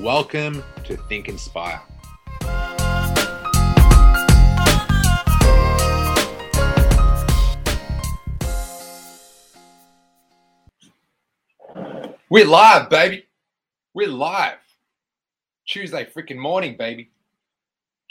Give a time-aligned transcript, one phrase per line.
[0.00, 1.80] Welcome to Think Inspire.
[12.28, 13.26] We're live, baby.
[13.94, 14.58] We're live.
[15.64, 17.12] Tuesday freaking morning, baby.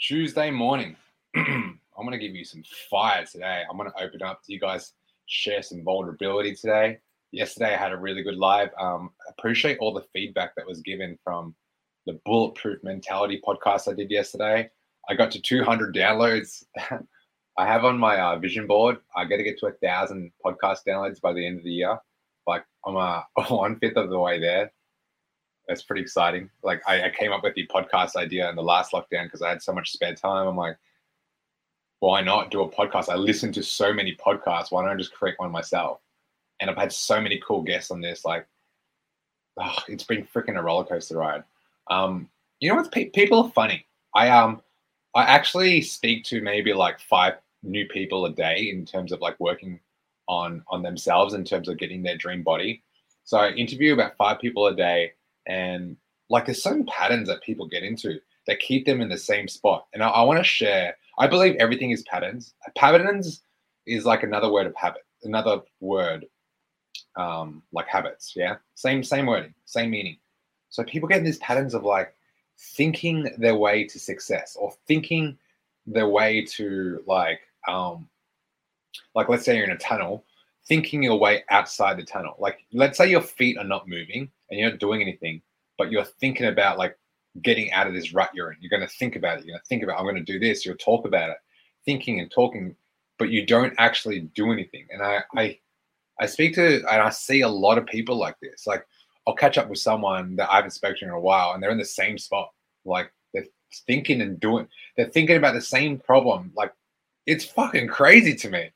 [0.00, 0.96] Tuesday morning.
[1.36, 3.62] I'm going to give you some fire today.
[3.70, 4.94] I'm going to open up to you guys,
[5.26, 7.00] share some vulnerability today.
[7.30, 8.70] Yesterday, I had a really good live.
[8.80, 11.54] Um, appreciate all the feedback that was given from
[12.06, 14.70] the Bulletproof Mentality podcast I did yesterday.
[15.08, 16.64] I got to 200 downloads.
[17.56, 18.98] I have on my uh, vision board.
[19.16, 21.98] I got to get to a thousand podcast downloads by the end of the year.
[22.46, 24.72] Like I'm uh, one fifth of the way there.
[25.68, 26.50] That's pretty exciting.
[26.62, 29.50] Like I, I came up with the podcast idea in the last lockdown because I
[29.50, 30.46] had so much spare time.
[30.46, 30.76] I'm like,
[32.00, 33.08] why not do a podcast?
[33.08, 34.70] I listen to so many podcasts.
[34.70, 36.00] Why don't I just create one myself?
[36.60, 38.24] And I've had so many cool guests on this.
[38.24, 38.46] Like,
[39.58, 41.44] oh, it's been freaking a roller coaster ride.
[41.90, 42.28] Um,
[42.60, 42.92] you know what?
[42.92, 43.86] Pe- people are funny.
[44.14, 44.62] I um,
[45.14, 49.38] I actually speak to maybe like five new people a day in terms of like
[49.40, 49.80] working
[50.28, 52.82] on on themselves in terms of getting their dream body.
[53.24, 55.12] So I interview about five people a day,
[55.46, 55.96] and
[56.30, 59.86] like there's certain patterns that people get into that keep them in the same spot.
[59.94, 60.96] And I, I want to share.
[61.18, 62.54] I believe everything is patterns.
[62.76, 63.42] Patterns
[63.86, 66.26] is like another word of habit, another word
[67.16, 68.32] um, like habits.
[68.36, 70.18] Yeah, same same wording, same meaning.
[70.74, 72.16] So people get in these patterns of like
[72.58, 75.38] thinking their way to success or thinking
[75.86, 78.08] their way to like um
[79.14, 80.24] like let's say you're in a tunnel
[80.66, 82.34] thinking your way outside the tunnel.
[82.40, 85.40] Like let's say your feet are not moving and you're not doing anything
[85.78, 86.98] but you're thinking about like
[87.42, 88.58] getting out of this rut you're in.
[88.60, 89.44] You're going to think about it.
[89.44, 90.66] You're going to think about i'm going to do this.
[90.66, 91.36] You'll talk about it
[91.84, 92.74] thinking and talking
[93.20, 94.88] but you don't actually do anything.
[94.90, 95.56] And i i
[96.18, 98.66] i speak to and i see a lot of people like this.
[98.66, 98.84] Like
[99.26, 101.70] I'll catch up with someone that I haven't spoken to in a while, and they're
[101.70, 102.50] in the same spot.
[102.84, 103.46] Like they're
[103.86, 106.52] thinking and doing, they're thinking about the same problem.
[106.54, 106.72] Like
[107.26, 108.70] it's fucking crazy to me.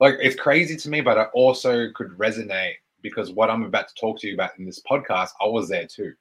[0.00, 3.94] Like it's crazy to me, but I also could resonate because what I'm about to
[3.94, 6.12] talk to you about in this podcast, I was there too.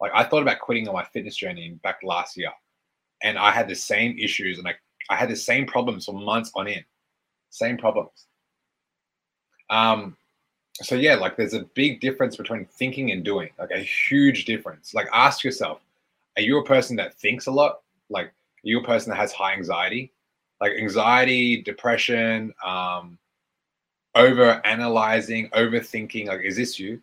[0.00, 2.50] Like I thought about quitting on my fitness journey back last year,
[3.22, 4.74] and I had the same issues, and I
[5.10, 6.84] I had the same problems for months on end,
[7.50, 8.26] same problems.
[9.70, 10.16] Um,
[10.82, 14.92] so yeah, like there's a big difference between thinking and doing, like a huge difference.
[14.92, 15.80] Like ask yourself,
[16.36, 17.82] are you a person that thinks a lot?
[18.10, 18.32] Like are
[18.64, 20.12] you a person that has high anxiety?
[20.60, 23.18] Like anxiety, depression, um,
[24.14, 27.00] over analyzing, overthinking, like is this you?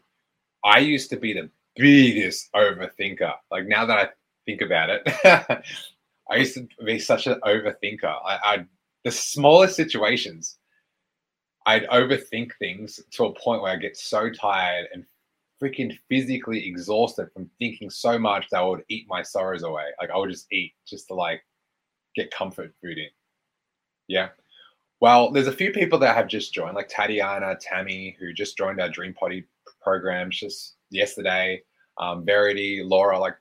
[0.63, 3.33] I used to be the biggest overthinker.
[3.51, 4.09] Like now that I
[4.45, 5.01] think about it,
[6.29, 8.03] I used to be such an overthinker.
[8.03, 8.65] I, I
[9.03, 10.57] the smallest situations
[11.65, 15.05] I'd overthink things to a point where I get so tired and
[15.61, 19.85] freaking physically exhausted from thinking so much that I would eat my sorrows away.
[19.99, 21.43] Like I would just eat just to like
[22.15, 23.09] get comfort food in.
[24.07, 24.29] Yeah.
[25.01, 28.81] Well, there's a few people that have just joined, like Tatiana, Tammy, who just joined
[28.81, 29.45] our Dream Body
[29.81, 31.61] programs just yesterday.
[31.97, 33.35] Um, Verity, Laura, like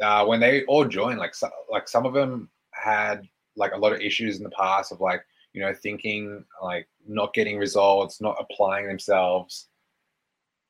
[0.00, 3.22] uh, when they all joined, like so, like some of them had
[3.56, 7.34] like a lot of issues in the past of like you know, thinking like not
[7.34, 9.68] getting results, not applying themselves.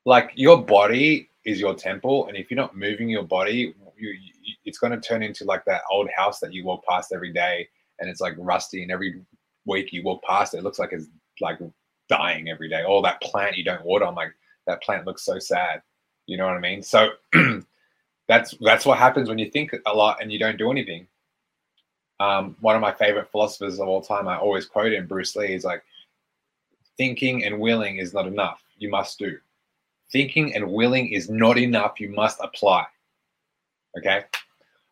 [0.05, 4.55] Like your body is your temple, and if you're not moving your body, you, you,
[4.65, 7.67] it's going to turn into like that old house that you walk past every day,
[7.99, 9.21] and it's like rusty, and every
[9.65, 11.07] week you walk past it, it looks like it's
[11.39, 11.59] like
[12.09, 12.83] dying every day.
[12.83, 14.33] Or that plant you don't water, I'm like
[14.67, 15.81] that plant looks so sad.
[16.25, 16.81] You know what I mean?
[16.81, 17.09] So
[18.27, 21.07] that's that's what happens when you think a lot and you don't do anything
[22.21, 25.55] um, one of my favorite philosophers of all time, I always quote him, Bruce Lee,
[25.55, 25.83] is like,
[26.95, 28.61] thinking and willing is not enough.
[28.77, 29.39] You must do.
[30.11, 31.99] Thinking and willing is not enough.
[31.99, 32.85] You must apply.
[33.97, 34.25] Okay.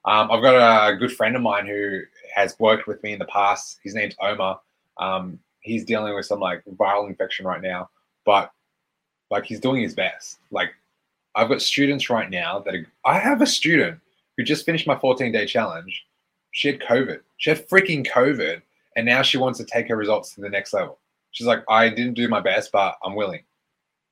[0.06, 2.02] Um, I've got a good friend of mine who
[2.34, 3.78] has worked with me in the past.
[3.84, 4.60] His name's Omar.
[4.98, 7.92] Um, he's dealing with some like viral infection right now,
[8.26, 8.52] but
[9.30, 10.40] like he's doing his best.
[10.50, 10.72] Like
[11.36, 14.00] I've got students right now that are, I have a student
[14.36, 16.06] who just finished my 14 day challenge
[16.52, 17.20] she had COVID.
[17.38, 18.62] She had freaking COVID,
[18.96, 21.00] and now she wants to take her results to the next level.
[21.32, 23.44] She's like, I didn't do my best, but I'm willing.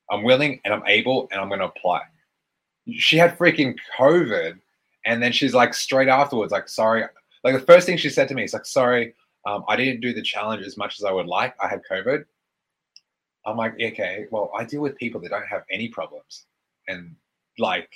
[0.09, 2.01] I'm willing and I'm able and I'm going to apply.
[2.93, 4.59] she had freaking COVID,
[5.05, 7.03] and then she's like straight afterwards, like sorry.
[7.43, 9.13] Like the first thing she said to me is like, sorry,
[9.45, 11.55] um, I didn't do the challenge as much as I would like.
[11.61, 12.25] I had COVID.
[13.45, 16.45] I'm like, okay, well, I deal with people that don't have any problems,
[16.87, 17.15] and
[17.57, 17.89] like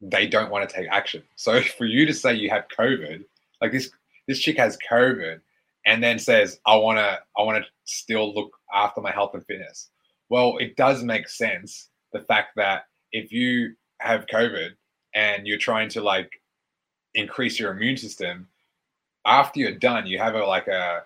[0.00, 1.22] they don't want to take action.
[1.36, 3.24] So for you to say you have COVID,
[3.60, 3.90] like this
[4.28, 5.40] this chick has COVID
[5.86, 9.90] and then says, I wanna I wanna still look after my health and fitness.
[10.28, 14.70] Well, it does make sense the fact that if you have COVID
[15.14, 16.30] and you're trying to like
[17.14, 18.48] increase your immune system,
[19.24, 21.04] after you're done, you have a like a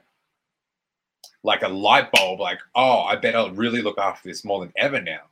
[1.43, 5.01] like a light bulb, like, oh, I better really look after this more than ever
[5.01, 5.21] now.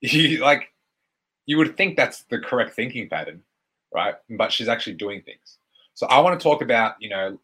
[0.00, 0.70] You like
[1.46, 3.42] you would think that's the correct thinking pattern,
[3.94, 4.14] right?
[4.28, 5.58] But she's actually doing things.
[5.94, 7.38] So I want to talk about, you know,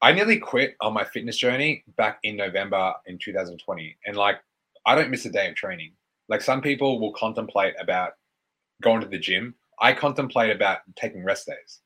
[0.00, 3.96] I nearly quit on my fitness journey back in November in 2020.
[4.06, 4.38] And like,
[4.86, 5.92] I don't miss a day of training.
[6.28, 8.12] Like some people will contemplate about
[8.82, 9.54] going to the gym.
[9.80, 11.80] I contemplate about taking rest days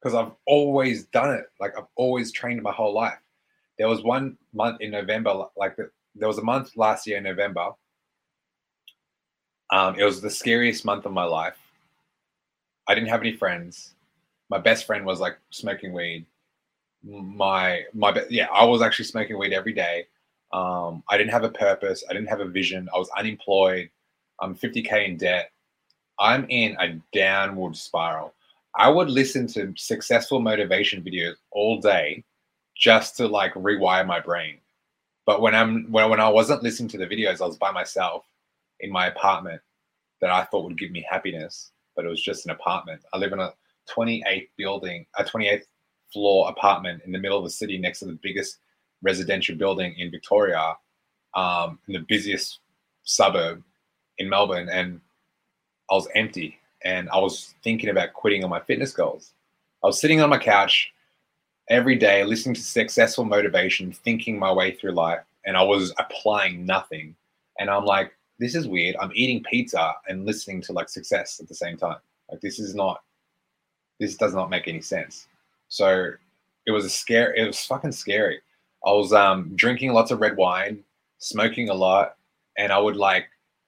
[0.00, 1.44] because I've always done it.
[1.60, 3.18] Like I've always trained my whole life.
[3.78, 7.70] There was one month in November, like there was a month last year in November
[9.72, 11.56] um, it was the scariest month of my life.
[12.88, 13.94] I didn't have any friends.
[14.50, 16.26] My best friend was like smoking weed.
[17.02, 20.06] My my yeah, I was actually smoking weed every day.
[20.52, 22.04] Um, I didn't have a purpose.
[22.10, 22.88] I didn't have a vision.
[22.94, 23.88] I was unemployed.
[24.40, 25.52] I'm 50k in debt.
[26.18, 28.34] I'm in a downward spiral.
[28.74, 32.24] I would listen to successful motivation videos all day
[32.76, 34.58] just to like rewire my brain.
[35.26, 38.24] But when I'm when, when I wasn't listening to the videos, I was by myself
[38.80, 39.60] in my apartment
[40.20, 43.02] that I thought would give me happiness, but it was just an apartment.
[43.12, 43.52] I live in a
[43.94, 45.64] 28th building, a 28th
[46.12, 48.58] floor apartment in the middle of the city next to the biggest
[49.02, 50.74] residential building in Victoria,
[51.34, 52.60] um, in the busiest
[53.04, 53.62] suburb
[54.18, 54.68] in Melbourne.
[54.70, 55.00] And
[55.90, 59.32] I was empty and I was thinking about quitting on my fitness goals.
[59.82, 60.92] I was sitting on my couch
[61.68, 66.66] every day, listening to successful motivation, thinking my way through life, and I was applying
[66.66, 67.14] nothing.
[67.58, 68.96] And I'm like, this is weird.
[69.00, 71.98] I'm eating pizza and listening to like success at the same time.
[72.30, 73.02] Like this is not,
[74.00, 75.28] this does not make any sense.
[75.68, 76.10] So
[76.66, 77.32] it was a scare.
[77.34, 78.40] It was fucking scary.
[78.84, 80.82] I was um, drinking lots of red wine,
[81.18, 82.16] smoking a lot,
[82.58, 83.26] and I would like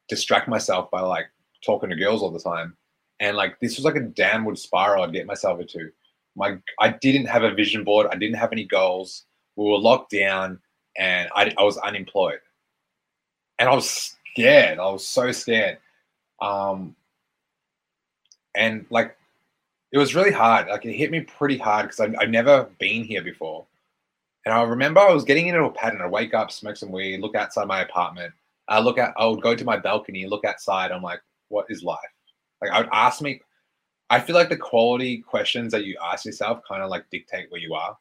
[0.09, 1.27] distract myself by like
[1.65, 2.77] talking to girls all the time.
[3.21, 5.93] And like this was like a downward spiral I'd get myself into.
[6.35, 8.09] My I didn't have a vision board.
[8.11, 9.27] I didn't have any goals.
[9.57, 10.59] We were locked down,
[10.97, 12.41] and I, I was unemployed.
[13.59, 14.79] And I was scared.
[14.79, 15.79] I was so scared.
[16.41, 16.97] Um,
[18.57, 19.17] and like,
[19.93, 20.69] it was really hard.
[20.69, 23.67] Like, it hit me pretty hard because I've never been here before.
[24.45, 26.01] And I remember I was getting into a pattern.
[26.01, 28.33] I wake up, smoke some weed, look outside my apartment.
[28.69, 30.91] I look at, I would go to my balcony, look outside.
[30.91, 31.99] I'm like, what is life?
[32.61, 33.41] Like, I would ask me,
[34.09, 37.61] I feel like the quality questions that you ask yourself kind of like dictate where
[37.61, 37.97] you are.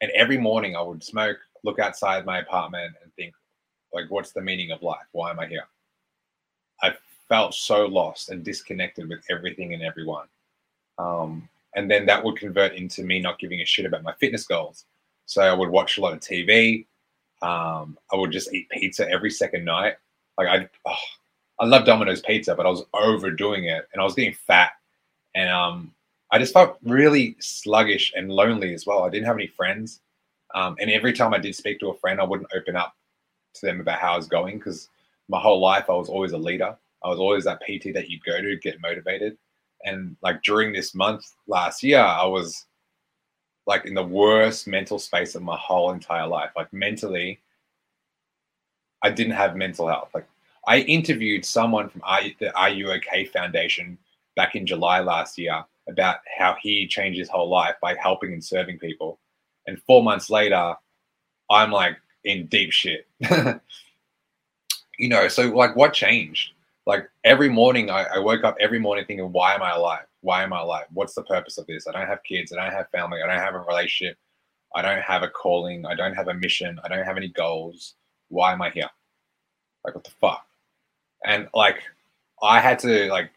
[0.00, 3.34] And every morning I would smoke, look outside my apartment and think,
[3.92, 5.06] like, what's the meaning of life?
[5.12, 5.66] Why am I here?
[6.82, 6.94] I
[7.28, 10.26] felt so lost and disconnected with everything and everyone.
[10.98, 14.46] Um, and then that would convert into me not giving a shit about my fitness
[14.46, 14.84] goals.
[15.26, 16.86] So I would watch a lot of TV.
[17.42, 19.94] Um, I would just eat pizza every second night.
[20.36, 20.96] Like I, oh,
[21.60, 24.70] I love Domino's pizza, but I was overdoing it, and I was getting fat,
[25.34, 25.92] and um,
[26.30, 29.02] I just felt really sluggish and lonely as well.
[29.02, 30.00] I didn't have any friends,
[30.54, 32.94] um, and every time I did speak to a friend, I wouldn't open up
[33.54, 34.88] to them about how I was going because
[35.28, 36.76] my whole life I was always a leader.
[37.04, 39.36] I was always that PT that you'd go to get motivated.
[39.84, 42.66] And like during this month last year, I was
[43.66, 46.50] like in the worst mental space of my whole entire life.
[46.56, 47.40] Like mentally,
[49.02, 50.10] I didn't have mental health.
[50.14, 50.26] Like
[50.66, 52.02] I interviewed someone from
[52.40, 53.98] the Are You OK Foundation
[54.36, 58.44] back in July last year about how he changed his whole life by helping and
[58.44, 59.18] serving people.
[59.66, 60.74] And four months later,
[61.50, 63.06] I'm like in deep shit.
[64.98, 66.52] you know, so like what changed?
[66.88, 70.06] Like every morning I, I woke up every morning thinking, why am I alive?
[70.22, 70.86] Why am I alive?
[70.94, 71.86] What's the purpose of this?
[71.86, 74.16] I don't have kids, I don't have family, I don't have a relationship,
[74.74, 77.96] I don't have a calling, I don't have a mission, I don't have any goals.
[78.30, 78.88] Why am I here?
[79.84, 80.46] Like what the fuck?
[81.26, 81.82] And like
[82.42, 83.32] I had to like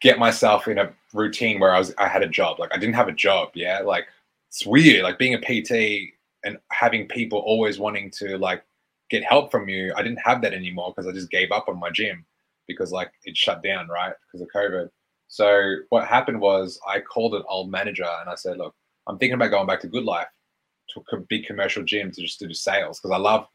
[0.00, 2.60] get myself in a routine where I was I had a job.
[2.60, 3.80] Like I didn't have a job, yeah.
[3.80, 4.06] Like
[4.46, 6.12] it's weird, like being a PT
[6.44, 8.62] and having people always wanting to like
[9.10, 9.92] get help from you.
[9.96, 12.24] I didn't have that anymore because I just gave up on my gym
[12.66, 14.12] because like it shut down, right?
[14.26, 14.90] Because of COVID.
[15.28, 18.74] So what happened was I called an old manager and I said, look,
[19.06, 20.28] I'm thinking about going back to Good Life
[20.90, 23.46] to a big commercial gym to just do sales because I love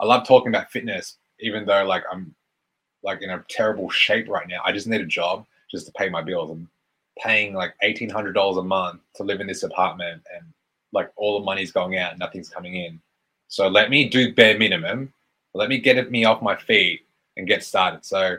[0.00, 2.34] I love talking about fitness, even though like I'm
[3.02, 4.60] like in a terrible shape right now.
[4.64, 6.50] I just need a job just to pay my bills.
[6.50, 6.68] I'm
[7.18, 10.46] paying like eighteen hundred dollars a month to live in this apartment, and
[10.92, 13.00] like all the money's going out, nothing's coming in.
[13.52, 15.12] So let me do bare minimum.
[15.52, 17.02] Let me get me off my feet
[17.36, 18.02] and get started.
[18.02, 18.38] So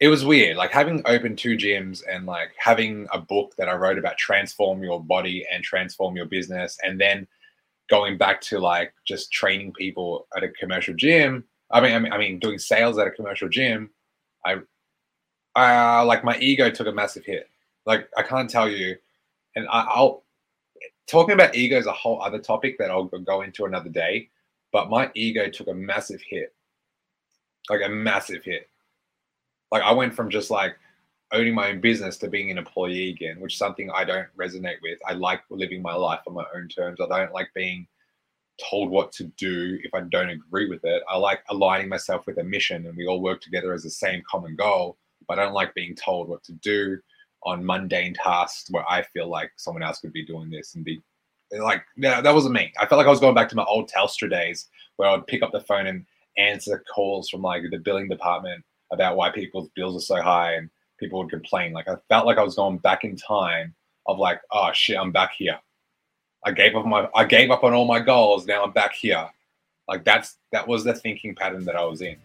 [0.00, 3.76] it was weird, like having opened two gyms and like having a book that I
[3.76, 7.28] wrote about transform your body and transform your business, and then
[7.88, 11.44] going back to like just training people at a commercial gym.
[11.70, 13.90] I mean, I mean, I mean, doing sales at a commercial gym.
[14.44, 14.56] I,
[15.54, 17.48] I like my ego took a massive hit.
[17.86, 18.96] Like I can't tell you,
[19.54, 20.21] and I, I'll
[21.06, 24.30] talking about ego is a whole other topic that I'll go into another day.
[24.72, 26.54] But my ego took a massive hit,
[27.68, 28.68] like a massive hit.
[29.70, 30.76] Like I went from just like
[31.32, 34.76] owning my own business to being an employee again, which is something I don't resonate
[34.82, 34.98] with.
[35.06, 37.00] I like living my life on my own terms.
[37.00, 37.86] I don't like being
[38.70, 41.02] told what to do if I don't agree with it.
[41.08, 44.22] I like aligning myself with a mission and we all work together as the same
[44.30, 44.98] common goal.
[45.26, 46.98] But I don't like being told what to do
[47.44, 51.02] on mundane tasks where I feel like someone else could be doing this and be
[51.60, 52.72] like, yeah, that wasn't me.
[52.78, 55.26] I felt like I was going back to my old Telstra days where I would
[55.26, 56.06] pick up the phone and
[56.38, 60.70] answer calls from like the billing department about why people's bills are so high and
[60.98, 61.72] people would complain.
[61.72, 63.74] Like I felt like I was going back in time
[64.06, 65.58] of like, oh shit, I'm back here.
[66.44, 68.46] I gave up my I gave up on all my goals.
[68.46, 69.28] Now I'm back here.
[69.88, 72.16] Like that's that was the thinking pattern that I was in.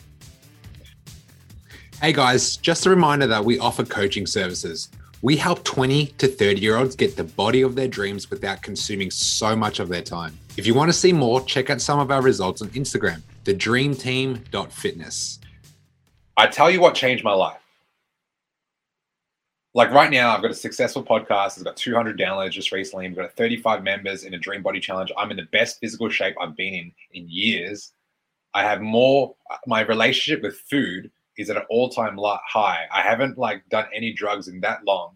[2.02, 4.90] Hey guys, just a reminder that we offer coaching services.
[5.22, 9.10] We help 20 to 30 year olds get the body of their dreams without consuming
[9.10, 10.38] so much of their time.
[10.58, 15.40] If you want to see more, check out some of our results on Instagram, thedreamteam.fitness.
[16.38, 17.60] I tell you what changed my life.
[19.74, 21.56] Like right now, I've got a successful podcast.
[21.56, 23.08] It's got 200 downloads just recently.
[23.08, 25.12] We've got 35 members in a Dream Body Challenge.
[25.18, 27.92] I'm in the best physical shape I've been in in years.
[28.54, 29.36] I have more.
[29.66, 32.86] My relationship with food is at an all-time high.
[32.94, 35.16] I haven't like done any drugs in that long.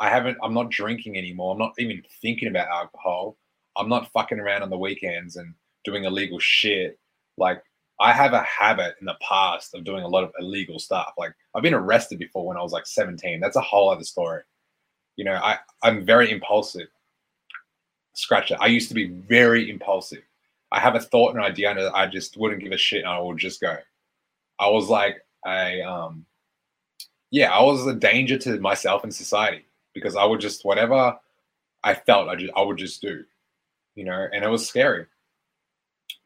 [0.00, 0.38] I haven't.
[0.42, 1.52] I'm not drinking anymore.
[1.52, 3.36] I'm not even thinking about alcohol.
[3.76, 6.98] I'm not fucking around on the weekends and doing illegal shit.
[7.36, 7.62] Like
[8.00, 11.12] I have a habit in the past of doing a lot of illegal stuff.
[11.18, 13.40] Like I've been arrested before when I was like 17.
[13.40, 14.42] That's a whole other story.
[15.16, 16.88] You know, I I'm very impulsive.
[18.14, 18.58] Scratch it.
[18.60, 20.22] I used to be very impulsive.
[20.70, 23.20] I have a thought and idea and I just wouldn't give a shit and I
[23.20, 23.76] would just go.
[24.60, 26.24] I was like a um
[27.30, 31.16] yeah, I was a danger to myself and society because I would just whatever
[31.84, 33.24] I felt I just I would just do.
[33.94, 35.06] You know, and it was scary.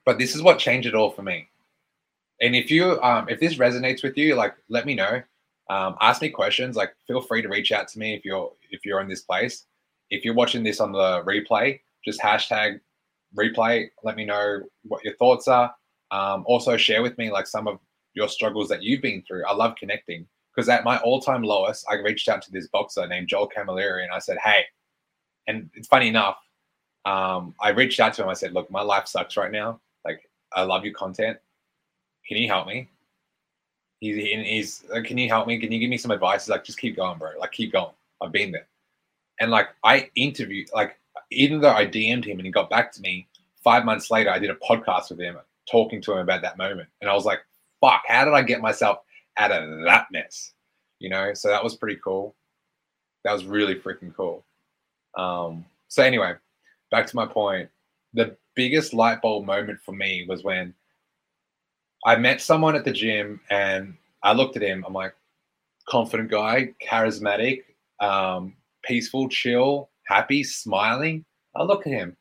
[0.05, 1.49] But this is what changed it all for me
[2.43, 5.23] and if you um, if this resonates with you, like let me know.
[5.71, 6.77] Um, ask me questions.
[6.77, 9.65] Like feel free to reach out to me if you're if you're in this place.
[10.11, 12.81] If you're watching this on the replay, just hashtag
[13.39, 13.89] replay.
[14.03, 15.73] Let me know what your thoughts are.
[16.11, 17.79] Um, also share with me like some of
[18.15, 19.45] your struggles that you've been through.
[19.47, 23.29] I love connecting because at my all-time lowest, I reached out to this boxer named
[23.29, 24.65] Joel Camilleri and I said, "Hey,"
[25.47, 26.39] and it's funny enough.
[27.05, 28.29] Um, I reached out to him.
[28.29, 29.81] I said, "Look, my life sucks right now.
[30.05, 31.39] Like, I love your content
[32.27, 32.89] can you help me?
[34.01, 35.59] He's, he's like, can you help me?
[35.59, 36.45] Can you give me some advice?
[36.45, 37.31] He's like, just keep going, bro.
[37.39, 37.93] Like, keep going.
[38.21, 38.67] I've been there.
[39.41, 40.99] And like, I interviewed, like,
[41.31, 43.29] even though I DM'd him and he got back to me,
[43.63, 45.37] five months later, I did a podcast with him,
[45.71, 46.89] talking to him about that moment.
[47.01, 47.41] And I was like,
[47.83, 48.99] fuck, how did I get myself
[49.37, 50.53] out of that mess?
[50.99, 52.35] You know, so that was pretty cool.
[53.25, 54.45] That was really freaking cool.
[55.17, 56.35] Um, so anyway,
[56.91, 57.69] back to my point.
[58.15, 60.75] The biggest light bulb moment for me was when
[62.05, 64.85] I met someone at the gym and I looked at him.
[64.87, 65.15] I'm like,
[65.89, 67.63] confident guy, charismatic,
[68.01, 71.25] um, peaceful, chill, happy, smiling.
[71.57, 72.17] I look at him.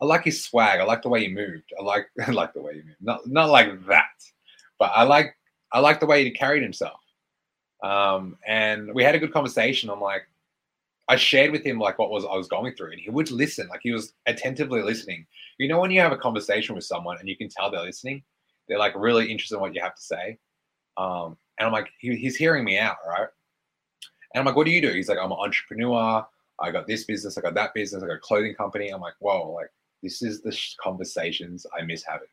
[0.00, 0.80] I like his swag.
[0.80, 1.72] I like the way he moved.
[1.78, 2.96] I like I like the way he moved.
[3.00, 4.22] Not not like that,
[4.84, 5.34] but I like
[5.72, 7.00] I like the way he carried himself.
[7.82, 9.88] Um, and we had a good conversation.
[9.88, 10.28] I'm like,
[11.08, 13.66] I shared with him like what was I was going through, and he would listen.
[13.68, 15.26] Like he was attentively listening.
[15.58, 18.22] You know, when you have a conversation with someone and you can tell they're listening,
[18.68, 20.38] they're like really interested in what you have to say.
[20.98, 23.28] Um, and I'm like, he, he's hearing me out, right?
[24.34, 24.92] And I'm like, what do you do?
[24.92, 26.26] He's like, I'm an entrepreneur.
[26.60, 27.38] I got this business.
[27.38, 28.02] I got that business.
[28.02, 28.88] I got a clothing company.
[28.88, 29.70] I'm like, whoa, like
[30.02, 32.28] this is the conversations I miss having.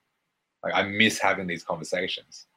[0.64, 2.48] Like I miss having these conversations.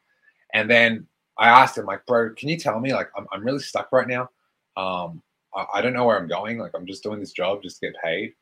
[0.53, 1.07] And then
[1.39, 4.07] I asked him, like, bro, can you tell me, like, I'm, I'm really stuck right
[4.07, 4.31] now.
[4.77, 5.21] Um,
[5.55, 6.59] I, I don't know where I'm going.
[6.59, 8.35] Like, I'm just doing this job just to get paid,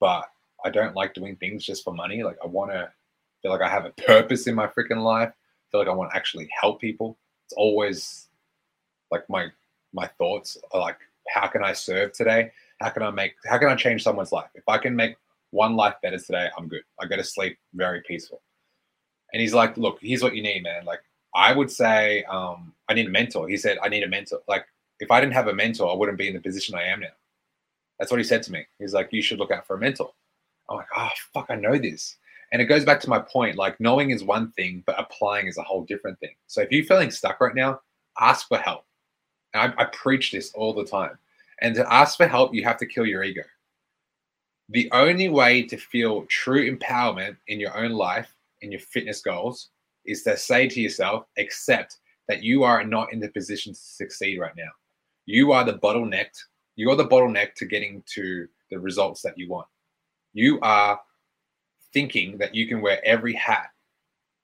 [0.00, 0.24] but
[0.64, 2.22] I don't like doing things just for money.
[2.22, 2.90] Like, I want to
[3.42, 5.28] feel like I have a purpose in my freaking life.
[5.30, 7.18] I feel like I want to actually help people.
[7.46, 8.28] It's always
[9.10, 9.48] like my
[9.92, 12.52] my thoughts are like, how can I serve today?
[12.80, 14.50] How can I make how can I change someone's life?
[14.54, 15.16] If I can make
[15.50, 16.82] one life better today, I'm good.
[17.00, 18.40] I go to sleep very peaceful.
[19.32, 20.84] And he's like, look, here's what you need, man.
[20.84, 21.00] Like,
[21.34, 23.48] I would say um, I need a mentor.
[23.48, 24.40] He said, I need a mentor.
[24.48, 24.66] Like,
[25.00, 27.08] if I didn't have a mentor, I wouldn't be in the position I am now.
[27.98, 28.66] That's what he said to me.
[28.78, 30.10] He's like, you should look out for a mentor.
[30.68, 32.16] I'm like, oh, fuck, I know this.
[32.52, 35.58] And it goes back to my point like, knowing is one thing, but applying is
[35.58, 36.34] a whole different thing.
[36.46, 37.80] So if you're feeling stuck right now,
[38.18, 38.84] ask for help.
[39.54, 41.18] I, I preach this all the time.
[41.60, 43.42] And to ask for help, you have to kill your ego.
[44.70, 49.70] The only way to feel true empowerment in your own life, in your fitness goals,
[50.04, 51.98] is to say to yourself, accept
[52.28, 54.70] that you are not in the position to succeed right now.
[55.26, 56.28] You are the bottleneck.
[56.76, 59.66] You are the bottleneck to getting to the results that you want.
[60.32, 61.00] You are
[61.92, 63.70] thinking that you can wear every hat.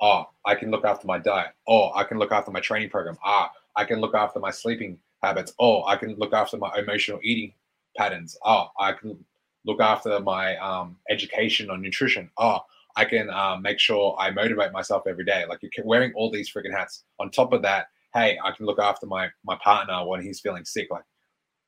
[0.01, 1.53] Oh, I can look after my diet.
[1.69, 3.17] Oh, I can look after my training program.
[3.25, 5.55] Ah, I can look after my sleeping habits.
[5.59, 7.53] Oh, I can look after my emotional eating
[7.97, 8.37] patterns.
[8.45, 9.25] Oh, I can
[9.65, 12.31] look after my um, education on nutrition.
[12.37, 12.61] Oh,
[12.97, 15.45] I can um, make sure I motivate myself every day.
[15.49, 17.05] Like you're wearing all these freaking hats.
[17.19, 20.65] On top of that, hey, I can look after my my partner when he's feeling
[20.65, 20.89] sick.
[20.91, 21.05] Like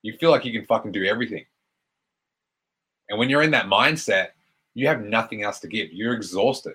[0.02, 1.44] you feel like you can fucking do everything.
[3.08, 4.28] And when you're in that mindset,
[4.74, 5.92] you have nothing else to give.
[5.92, 6.74] You're exhausted.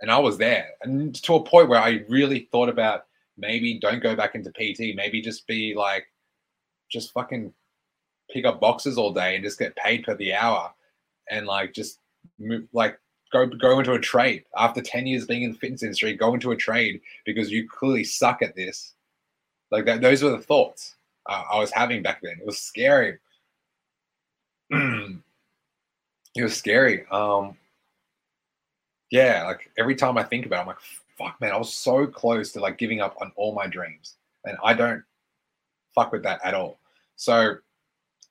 [0.00, 0.70] And I was there.
[0.82, 3.04] And to a point where I really thought about
[3.40, 4.94] maybe don't go back into PT.
[4.94, 6.06] Maybe just be like,
[6.90, 7.52] just fucking
[8.30, 10.72] pick up boxes all day and just get paid per the hour
[11.30, 12.00] and like just
[12.38, 12.98] move, like
[13.32, 14.44] go go into a trade.
[14.56, 18.04] After 10 years being in the fitness industry go into a trade because you clearly
[18.04, 18.94] suck at this.
[19.70, 20.96] Like that those were the thoughts
[21.26, 22.36] uh, i was having back then.
[22.40, 23.18] It was scary.
[26.36, 27.06] It was scary.
[27.10, 27.56] Um
[29.10, 30.78] yeah like every time i think about it i'm like
[31.18, 34.14] fuck man i was so close to like giving up on all my dreams.
[34.44, 35.02] And i don't
[35.92, 36.78] fuck with that at all.
[37.16, 37.56] So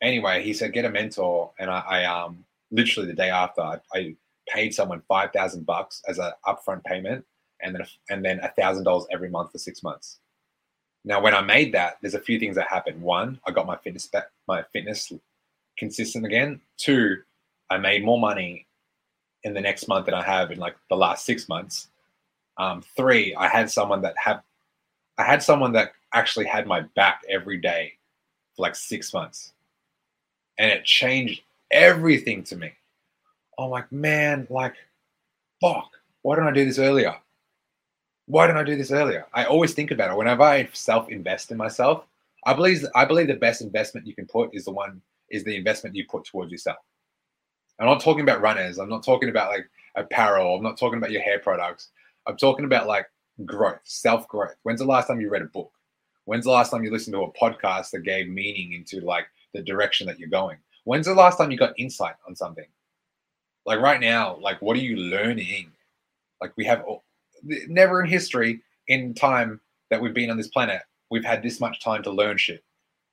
[0.02, 1.52] anyway he said get a mentor.
[1.60, 4.16] And i, I um literally the day after I, I
[4.54, 7.26] paid someone five thousand bucks as an upfront payment,
[7.62, 10.20] and then and then a thousand dollars every month for six months.
[11.06, 13.02] Now, when I made that, there's a few things that happened.
[13.02, 15.12] One, I got my fitness back, my fitness
[15.78, 16.60] consistent again.
[16.78, 17.18] Two,
[17.70, 18.68] I made more money
[19.44, 21.88] in the next month than I have in like the last six months.
[22.58, 24.42] Um, three, I had someone that had,
[25.18, 27.94] I had someone that actually had my back every day
[28.56, 29.54] for like six months,
[30.58, 32.74] and it changed everything to me.
[33.60, 34.76] I'm like, man, like,
[35.62, 35.92] fuck,
[36.22, 37.16] why didn't I do this earlier?
[38.26, 39.26] Why didn't I do this earlier?
[39.34, 40.18] I always think about it.
[40.18, 42.06] Whenever I self-invest in myself,
[42.46, 45.56] I believe I believe the best investment you can put is the one is the
[45.56, 46.78] investment you put towards yourself.
[47.80, 48.78] I'm not talking about runners.
[48.78, 50.56] I'm not talking about like apparel.
[50.56, 51.90] I'm not talking about your hair products.
[52.28, 53.08] I'm talking about like
[53.46, 54.56] growth, self growth.
[54.64, 55.72] When's the last time you read a book?
[56.26, 59.62] When's the last time you listened to a podcast that gave meaning into like the
[59.62, 60.58] direction that you're going?
[60.84, 62.68] When's the last time you got insight on something?
[63.70, 65.72] Like right now, like what are you learning?
[66.42, 66.84] Like we have
[67.44, 71.80] never in history, in time that we've been on this planet, we've had this much
[71.80, 72.64] time to learn shit.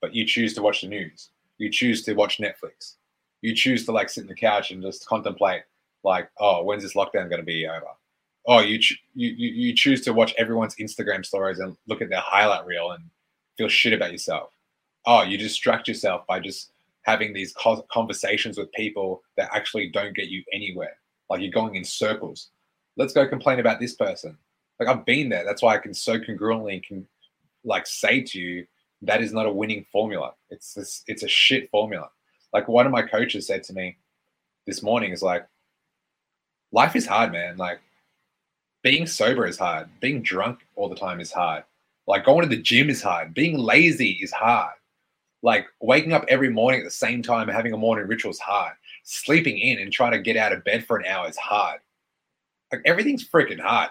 [0.00, 1.28] But you choose to watch the news.
[1.58, 2.94] You choose to watch Netflix.
[3.42, 5.64] You choose to like sit in the couch and just contemplate,
[6.04, 7.84] like, oh, when's this lockdown going to be over?
[8.46, 12.20] Oh, you, ch- you you choose to watch everyone's Instagram stories and look at their
[12.20, 13.04] highlight reel and
[13.58, 14.54] feel shit about yourself.
[15.04, 16.70] Oh, you distract yourself by just
[17.06, 17.54] having these
[17.88, 20.96] conversations with people that actually don't get you anywhere.
[21.30, 22.50] Like you're going in circles.
[22.96, 24.36] Let's go complain about this person.
[24.80, 25.44] Like I've been there.
[25.44, 27.06] That's why I can so congruently can
[27.64, 28.66] like say to you
[29.02, 30.32] that is not a winning formula.
[30.50, 31.04] It's this.
[31.06, 32.08] It's a shit formula.
[32.52, 33.96] Like one of my coaches said to me
[34.66, 35.46] this morning is like,
[36.72, 37.56] life is hard, man.
[37.56, 37.80] Like
[38.82, 39.88] being sober is hard.
[40.00, 41.62] Being drunk all the time is hard.
[42.08, 43.32] Like going to the gym is hard.
[43.32, 44.74] Being lazy is hard
[45.42, 48.75] like waking up every morning at the same time, having a morning ritual is hard.
[49.05, 51.81] Sleeping in and trying to get out of bed for an hour is hard.
[52.72, 53.90] Like everything's freaking hard,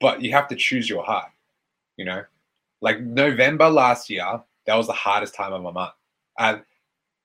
[0.00, 1.30] but you have to choose your heart.
[1.96, 2.22] You know,
[2.80, 5.92] like November last year, that was the hardest time of my month.
[6.38, 6.58] Uh,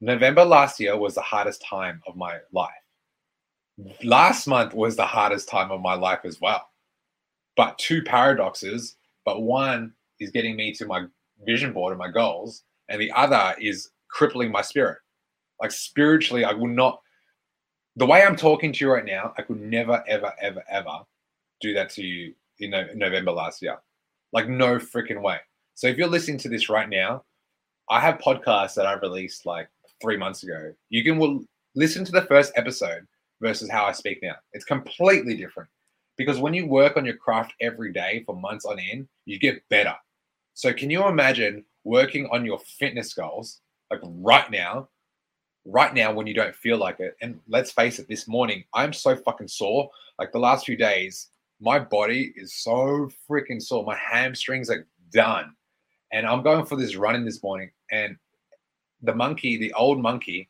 [0.02, 2.70] November last year was the hardest time of my life.
[4.04, 6.70] Last month was the hardest time of my life as well.
[7.58, 11.06] But two paradoxes, but one is getting me to my
[11.46, 14.98] vision board and my goals, and the other is crippling my spirit.
[15.62, 17.02] Like spiritually, I will not.
[17.96, 21.00] The way I'm talking to you right now, I could never, ever, ever, ever
[21.62, 23.78] do that to you in November last year.
[24.32, 25.38] Like no freaking way.
[25.76, 27.24] So if you're listening to this right now,
[27.90, 29.70] I have podcasts that I released like
[30.02, 30.74] three months ago.
[30.90, 31.44] You can will
[31.76, 33.06] listen to the first episode
[33.42, 34.36] versus how I speak now.
[34.54, 35.70] It's completely different
[36.18, 39.68] because when you work on your craft every day for months on end, you get
[39.70, 39.96] better.
[40.54, 44.90] So can you imagine working on your fitness goals, like right now,
[45.66, 47.16] right now when you don't feel like it.
[47.22, 49.90] And let's face it, this morning, I'm so fucking sore.
[50.18, 53.84] Like the last few days, my body is so freaking sore.
[53.84, 55.54] My hamstrings are done.
[56.12, 57.72] And I'm going for this running this morning.
[57.92, 58.18] And
[59.02, 60.50] the monkey, the old monkey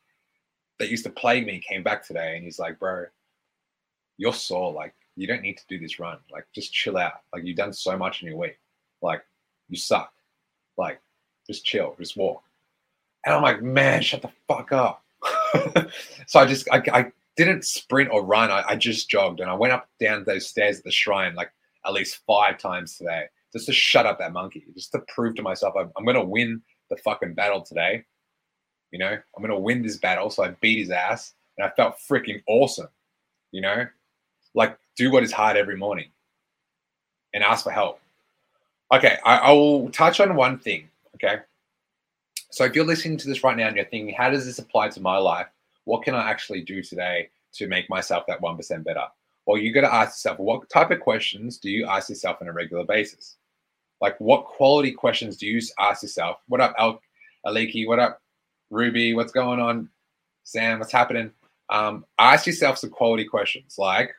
[0.78, 3.06] that used to plague me, came back today and he's like, bro,
[4.16, 4.72] you're sore.
[4.72, 6.18] Like, you don't need to do this run.
[6.32, 7.20] Like, just chill out.
[7.32, 8.58] Like, you've done so much in your week.
[9.02, 9.22] Like,
[9.68, 10.12] you suck.
[10.76, 11.00] Like,
[11.50, 12.42] just chill, just walk.
[13.26, 15.02] And I'm like, man, shut the fuck up.
[16.26, 18.50] so I just, I, I didn't sprint or run.
[18.50, 21.50] I, I just jogged and I went up down those stairs at the shrine like
[21.84, 25.42] at least five times today just to shut up that monkey, just to prove to
[25.42, 28.04] myself I'm, I'm going to win the fucking battle today.
[28.92, 30.30] You know, I'm going to win this battle.
[30.30, 32.88] So I beat his ass and I felt freaking awesome.
[33.50, 33.86] You know,
[34.54, 36.10] like do what is hard every morning
[37.34, 38.00] and ask for help.
[38.92, 40.88] Okay, I, I will touch on one thing.
[41.22, 41.42] Okay.
[42.50, 44.88] So if you're listening to this right now and you're thinking, how does this apply
[44.90, 45.46] to my life?
[45.84, 49.04] What can I actually do today to make myself that 1% better?
[49.46, 52.48] Well, you got to ask yourself, what type of questions do you ask yourself on
[52.48, 53.36] a regular basis?
[54.00, 56.38] Like, what quality questions do you ask yourself?
[56.48, 57.00] What up, Al-
[57.46, 57.86] Aliki?
[57.86, 58.20] What up,
[58.70, 59.14] Ruby?
[59.14, 59.88] What's going on?
[60.44, 61.30] Sam, what's happening?
[61.68, 64.10] Um, ask yourself some quality questions like,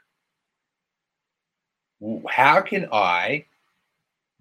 [2.29, 3.45] how can I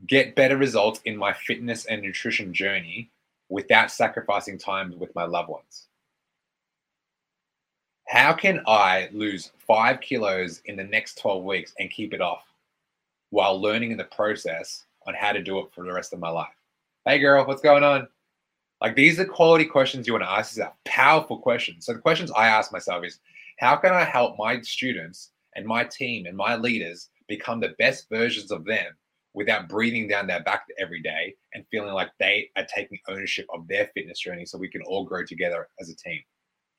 [0.06, 3.10] get better results in my fitness and nutrition journey
[3.48, 5.88] without sacrificing time with my loved ones?
[8.08, 12.44] How can I lose five kilos in the next 12 weeks and keep it off
[13.30, 16.30] while learning in the process on how to do it for the rest of my
[16.30, 16.48] life?
[17.04, 18.08] Hey, girl, what's going on?
[18.80, 21.86] Like, these are quality questions you want to ask yourself, powerful questions.
[21.86, 23.20] So, the questions I ask myself is
[23.58, 28.08] how can I help my students and my team and my leaders become the best
[28.08, 28.96] versions of them
[29.34, 33.66] without breathing down their back every day and feeling like they are taking ownership of
[33.68, 36.20] their fitness journey so we can all grow together as a team.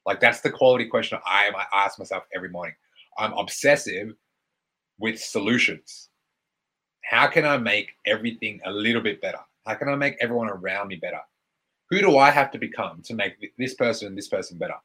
[0.05, 2.75] Like that's the quality question I, I ask myself every morning.
[3.17, 4.13] I'm obsessive
[4.99, 6.09] with solutions.
[7.03, 9.39] How can I make everything a little bit better?
[9.65, 11.19] How can I make everyone around me better?
[11.89, 14.75] Who do I have to become to make this person and this person better?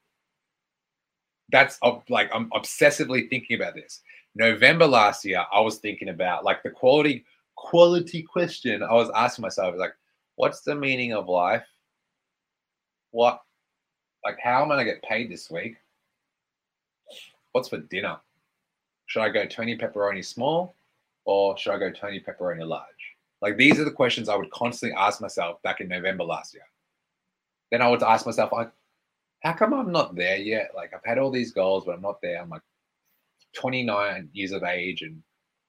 [1.51, 4.03] That's like I'm obsessively thinking about this.
[4.35, 7.25] November last year, I was thinking about like the quality
[7.57, 9.95] quality question I was asking myself like,
[10.37, 11.67] what's the meaning of life?
[13.11, 13.41] What,
[14.25, 15.77] like, how am I going to get paid this week?
[17.53, 18.19] What's for dinner?
[19.07, 20.75] Should I go Tony pepperoni small
[21.25, 22.85] or should I go Tony pepperoni large?
[23.41, 26.65] Like, these are the questions I would constantly ask myself back in November last year.
[27.71, 28.71] Then I would ask myself, like,
[29.41, 30.71] how come I'm not there yet?
[30.75, 32.41] Like, I've had all these goals, but I'm not there.
[32.41, 32.63] I'm like
[33.55, 35.23] 29 years of age and,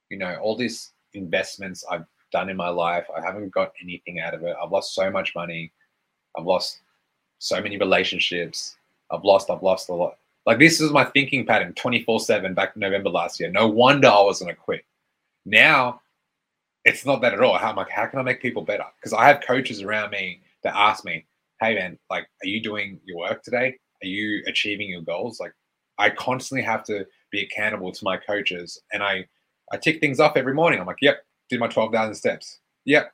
[0.10, 3.06] you know, all these investments I've done in my life.
[3.16, 4.56] I haven't got anything out of it.
[4.62, 5.72] I've lost so much money.
[6.38, 6.80] I've lost
[7.40, 8.78] so many relationships.
[9.12, 10.18] I've lost, I've lost a lot.
[10.46, 13.52] Like this is my thinking pattern 24 7 back in November last year.
[13.52, 14.86] No wonder I was going to quit.
[15.46, 16.02] Now
[16.86, 17.56] it's not that at all.
[17.56, 18.86] I'm like, how can I make people better?
[18.96, 21.26] Because I have coaches around me that ask me,
[21.60, 23.78] hey man, like, are you doing your work today?
[24.02, 25.40] Are you achieving your goals?
[25.40, 25.52] Like,
[25.98, 29.26] I constantly have to be accountable to my coaches and I
[29.72, 30.80] I tick things off every morning.
[30.80, 32.60] I'm like, yep, did my 12,000 steps.
[32.86, 33.12] Yep,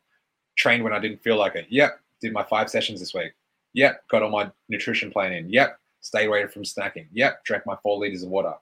[0.55, 1.65] trained when I didn't feel like it.
[1.69, 3.33] Yep, did my five sessions this week.
[3.73, 5.49] Yep, got all my nutrition plan in.
[5.49, 7.07] Yep, stayed away from snacking.
[7.13, 8.53] Yep, drank my four liters of water.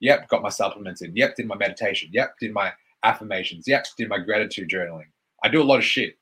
[0.00, 1.14] Yep, got my supplements in.
[1.16, 2.10] Yep, did my meditation.
[2.12, 3.66] Yep, did my affirmations.
[3.66, 5.06] Yep, did my gratitude journaling.
[5.42, 6.16] I do a lot of shit.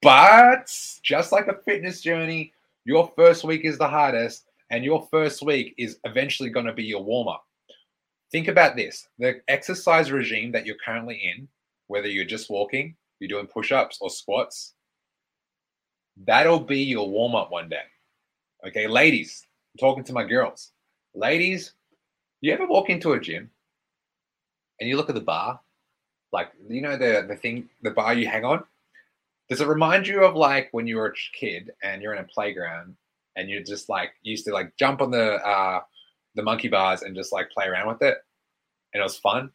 [0.00, 0.72] But
[1.02, 2.52] just like a fitness journey,
[2.84, 6.84] your first week is the hardest, and your first week is eventually going to be
[6.84, 7.44] your warm up
[8.30, 11.48] think about this the exercise regime that you're currently in,
[11.86, 14.74] whether you're just walking, you're doing push ups or squats,
[16.26, 17.82] that'll be your warm up one day.
[18.66, 20.72] Okay, ladies, I'm talking to my girls.
[21.14, 21.72] Ladies,
[22.40, 23.50] you ever walk into a gym
[24.80, 25.60] and you look at the bar,
[26.32, 28.62] like you know the the thing, the bar you hang on.
[29.48, 32.28] Does it remind you of like when you were a kid and you're in a
[32.28, 32.94] playground
[33.36, 35.80] and you're just like used to like jump on the uh,
[36.34, 38.18] the monkey bars and just like play around with it.
[38.92, 39.50] And it was fun.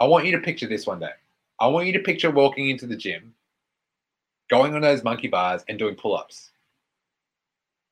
[0.00, 1.12] I want you to picture this one day.
[1.58, 3.34] I want you to picture walking into the gym,
[4.50, 6.50] going on those monkey bars and doing pull-ups.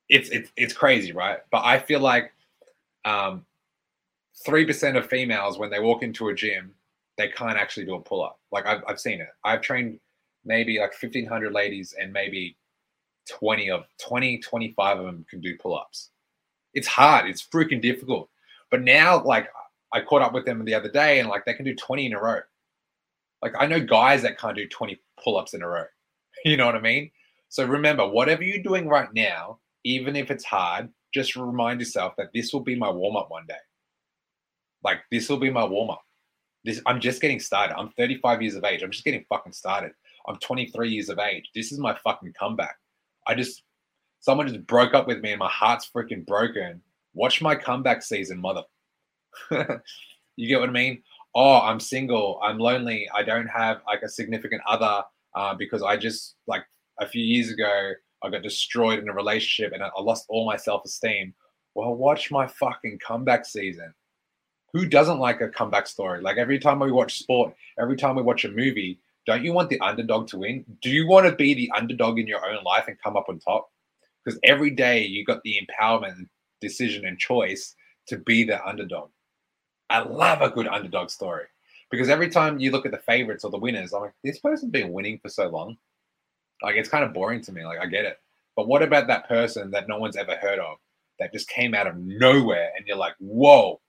[0.07, 1.39] It's it's it's crazy, right?
[1.51, 2.31] But I feel like
[3.05, 3.43] um,
[4.47, 6.75] 3% of females when they walk into a gym,
[7.17, 8.39] they can't actually do a pull-up.
[8.51, 9.29] Like I've I've seen it.
[9.43, 9.99] I've trained
[10.43, 12.55] maybe like 1500 ladies and maybe
[13.29, 16.11] 20 of 20 25 of them can do pull-ups
[16.75, 17.27] it's hard.
[17.27, 18.29] It's freaking difficult.
[18.69, 19.47] But now, like,
[19.93, 22.13] I caught up with them the other day and like they can do 20 in
[22.13, 22.41] a row.
[23.41, 25.85] Like, I know guys that can't do 20 pull ups in a row.
[26.43, 27.09] You know what I mean?
[27.49, 32.29] So remember, whatever you're doing right now, even if it's hard, just remind yourself that
[32.35, 33.55] this will be my warm up one day.
[34.83, 36.03] Like this will be my warm up.
[36.65, 37.75] This I'm just getting started.
[37.75, 38.83] I'm 35 years of age.
[38.83, 39.93] I'm just getting fucking started.
[40.27, 41.49] I'm 23 years of age.
[41.55, 42.75] This is my fucking comeback.
[43.25, 43.63] I just
[44.25, 46.81] someone just broke up with me and my heart's freaking broken.
[47.13, 48.63] Watch my comeback season, mother.
[50.35, 51.03] you get what I mean?
[51.35, 52.39] Oh, I'm single.
[52.41, 53.07] I'm lonely.
[53.13, 55.03] I don't have like a significant other
[55.35, 56.63] uh, because I just like
[56.99, 57.91] a few years ago
[58.23, 61.35] I got destroyed in a relationship and I lost all my self esteem.
[61.75, 63.93] Well, watch my fucking comeback season.
[64.73, 66.21] Who doesn't like a comeback story?
[66.21, 69.69] Like every time we watch sport, every time we watch a movie, don't you want
[69.69, 70.65] the underdog to win?
[70.81, 73.37] Do you want to be the underdog in your own life and come up on
[73.37, 73.69] top?
[74.25, 76.27] Because every day you got the empowerment,
[76.61, 77.75] decision, and choice
[78.07, 79.09] to be the underdog.
[79.89, 81.45] I love a good underdog story
[81.91, 84.71] because every time you look at the favorites or the winners, I'm like, this person's
[84.71, 85.77] been winning for so long.
[86.63, 87.65] Like it's kind of boring to me.
[87.65, 88.19] Like I get it.
[88.55, 90.77] But what about that person that no one's ever heard of
[91.19, 93.79] that just came out of nowhere and you're like, whoa,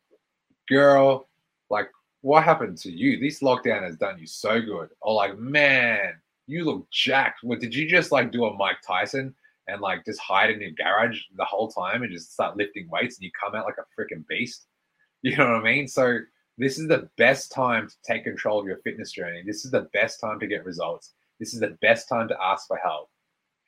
[0.68, 1.29] girl,
[1.70, 1.88] like
[2.20, 3.18] what happened to you?
[3.18, 4.90] This lockdown has done you so good.
[5.01, 6.14] Or like, man,
[6.46, 7.42] you look jacked.
[7.42, 9.35] What did you just like do a Mike Tyson
[9.68, 13.16] and like just hide in your garage the whole time and just start lifting weights
[13.16, 14.66] and you come out like a freaking beast?
[15.22, 15.88] You know what I mean?
[15.88, 16.18] So
[16.59, 19.42] this is the best time to take control of your fitness journey.
[19.44, 21.14] This is the best time to get results.
[21.40, 23.11] This is the best time to ask for help.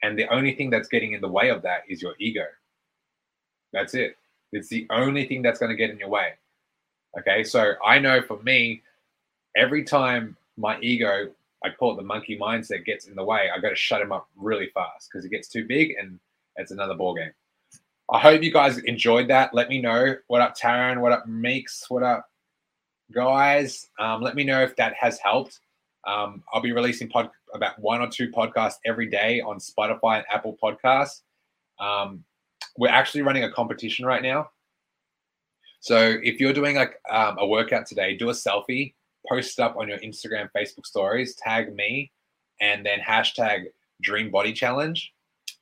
[0.03, 2.45] And the only thing that's getting in the way of that is your ego.
[3.73, 4.17] That's it.
[4.53, 6.35] It's the only thing that's going to get in your way.
[7.19, 7.43] Okay.
[7.45, 8.83] So I know for me,
[9.57, 11.31] every time my ego,
[11.65, 14.13] I call it the monkey mindset, gets in the way, I got to shut him
[14.13, 16.19] up really fast because it gets too big and
[16.57, 17.33] it's another ball game.
[18.11, 19.53] I hope you guys enjoyed that.
[19.53, 20.17] Let me know.
[20.29, 21.01] What up, Taryn?
[21.01, 21.85] What up, Meeks?
[21.91, 22.27] What up,
[23.13, 23.89] guys?
[23.99, 25.61] Um, let me know if that has helped.
[26.07, 30.25] Um, I'll be releasing pod- about one or two podcasts every day on Spotify and
[30.33, 31.23] Apple Podcasts.
[31.79, 32.25] Um,
[32.79, 34.51] we're actually running a competition right now.
[35.81, 38.95] So if you're doing like um, a workout today, do a selfie,
[39.29, 42.11] post it up on your Instagram, Facebook stories, tag me,
[42.61, 43.67] and then hashtag
[44.03, 45.13] Dream Body Challenge,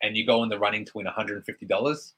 [0.03, 2.13] and you go in the running to win $150.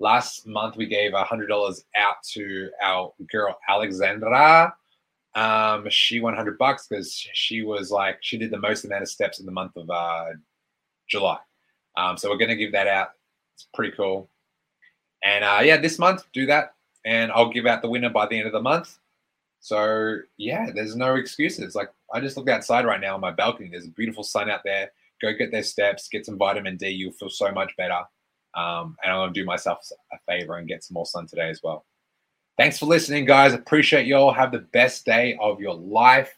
[0.00, 4.74] Last month we gave $100 out to our girl Alexandra
[5.34, 9.08] um, she won 100 bucks because she was like, she did the most amount of
[9.08, 10.26] steps in the month of uh,
[11.08, 11.38] July.
[11.96, 13.12] Um, so we're going to give that out.
[13.54, 14.28] It's pretty cool.
[15.24, 16.74] And uh, yeah, this month, do that.
[17.04, 18.98] And I'll give out the winner by the end of the month.
[19.62, 21.76] So yeah, there's no excuses.
[21.76, 23.68] Like I just look outside right now on my balcony.
[23.70, 24.90] There's a beautiful sun out there.
[25.22, 26.88] Go get their steps, get some vitamin D.
[26.88, 28.00] You'll feel so much better.
[28.54, 31.60] Um, and I'm to do myself a favor and get some more sun today as
[31.62, 31.86] well.
[32.58, 33.54] Thanks for listening, guys.
[33.54, 34.32] Appreciate y'all.
[34.32, 36.34] Have the best day of your life.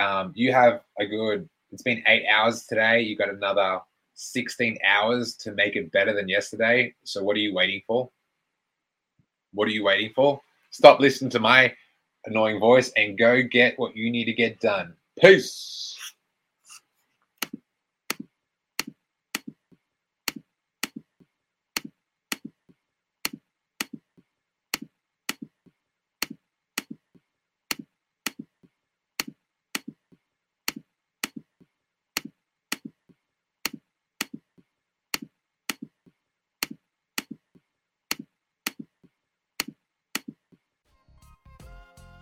[0.00, 3.02] Um, you have a good, it's been eight hours today.
[3.02, 3.80] You got another
[4.14, 6.92] 16 hours to make it better than yesterday.
[7.04, 8.10] So, what are you waiting for?
[9.54, 10.40] What are you waiting for?
[10.70, 11.72] Stop listening to my
[12.26, 14.94] annoying voice and go get what you need to get done.
[15.20, 15.87] Peace.